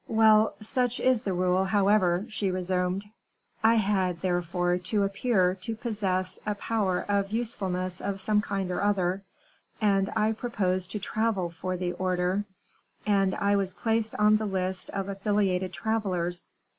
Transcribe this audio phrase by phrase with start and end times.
[0.07, 3.05] "Well, such is the rule, however," she resumed.
[3.63, 8.81] "I had, therefore, to appear to possess a power of usefulness of some kind or
[8.83, 9.21] other,
[9.79, 12.45] and I proposed to travel for the order,
[13.05, 16.51] and I was placed on the list of affiliated travelers.